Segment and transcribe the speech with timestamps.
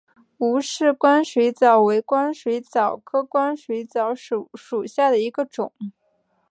[0.39, 4.49] 吴氏光水蚤为光水蚤科光水蚤属
[4.87, 5.71] 下的一个种。